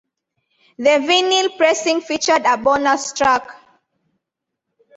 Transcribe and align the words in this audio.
The 0.79 0.83
vinyl 1.07 1.55
pressing 1.57 2.01
featured 2.01 2.41
a 2.43 2.57
bonus 2.57 3.13
track. 3.13 3.47